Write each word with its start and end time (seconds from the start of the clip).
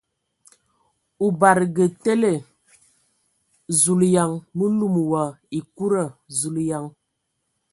O 1.23 1.25
badǝgǝ 1.39 1.85
tele! 2.03 2.33
Zulǝyan! 3.81 4.31
Mǝ 4.57 4.65
lum 4.77 4.95
wa 5.11 5.23
ekuda! 5.57 6.03
Zuleyan! 6.37 6.85